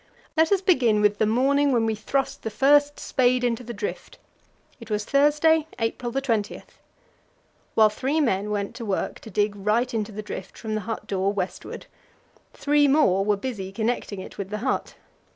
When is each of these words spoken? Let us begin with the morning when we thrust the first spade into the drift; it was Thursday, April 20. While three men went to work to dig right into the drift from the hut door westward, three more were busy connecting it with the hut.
Let 0.35 0.51
us 0.51 0.61
begin 0.61 0.99
with 1.01 1.19
the 1.19 1.27
morning 1.27 1.71
when 1.71 1.85
we 1.85 1.93
thrust 1.93 2.41
the 2.41 2.49
first 2.49 2.99
spade 2.99 3.43
into 3.43 3.63
the 3.63 3.71
drift; 3.71 4.17
it 4.79 4.89
was 4.89 5.05
Thursday, 5.05 5.67
April 5.77 6.11
20. 6.11 6.63
While 7.75 7.89
three 7.89 8.19
men 8.19 8.49
went 8.49 8.73
to 8.77 8.83
work 8.83 9.19
to 9.19 9.29
dig 9.29 9.55
right 9.55 9.93
into 9.93 10.11
the 10.11 10.23
drift 10.23 10.57
from 10.57 10.73
the 10.73 10.81
hut 10.89 11.05
door 11.05 11.31
westward, 11.31 11.85
three 12.51 12.87
more 12.87 13.23
were 13.23 13.37
busy 13.37 13.71
connecting 13.71 14.19
it 14.19 14.39
with 14.39 14.49
the 14.49 14.57
hut. 14.65 14.95